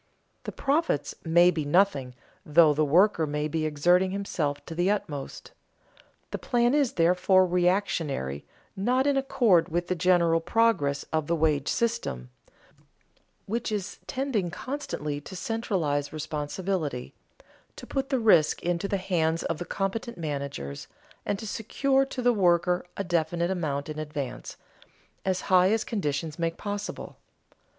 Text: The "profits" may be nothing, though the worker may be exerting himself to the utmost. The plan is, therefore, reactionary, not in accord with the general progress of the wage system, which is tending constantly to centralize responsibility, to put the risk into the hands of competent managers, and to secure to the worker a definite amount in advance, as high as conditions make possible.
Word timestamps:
The 0.45 0.51
"profits" 0.51 1.13
may 1.23 1.51
be 1.51 1.63
nothing, 1.63 2.15
though 2.43 2.73
the 2.73 2.83
worker 2.83 3.27
may 3.27 3.47
be 3.47 3.67
exerting 3.67 4.09
himself 4.09 4.65
to 4.65 4.73
the 4.73 4.89
utmost. 4.89 5.51
The 6.31 6.39
plan 6.39 6.73
is, 6.73 6.93
therefore, 6.93 7.45
reactionary, 7.45 8.43
not 8.75 9.05
in 9.05 9.15
accord 9.15 9.69
with 9.69 9.89
the 9.89 9.95
general 9.95 10.39
progress 10.41 11.03
of 11.13 11.27
the 11.27 11.35
wage 11.35 11.67
system, 11.67 12.31
which 13.45 13.71
is 13.71 13.99
tending 14.07 14.49
constantly 14.49 15.21
to 15.21 15.35
centralize 15.35 16.11
responsibility, 16.11 17.13
to 17.75 17.85
put 17.85 18.09
the 18.09 18.17
risk 18.19 18.63
into 18.63 18.87
the 18.87 18.97
hands 18.97 19.43
of 19.43 19.69
competent 19.69 20.17
managers, 20.17 20.87
and 21.27 21.37
to 21.37 21.45
secure 21.45 22.05
to 22.05 22.23
the 22.23 22.33
worker 22.33 22.87
a 22.97 23.03
definite 23.03 23.51
amount 23.51 23.87
in 23.87 23.99
advance, 23.99 24.57
as 25.25 25.41
high 25.41 25.71
as 25.71 25.83
conditions 25.83 26.39
make 26.39 26.57
possible. 26.57 27.17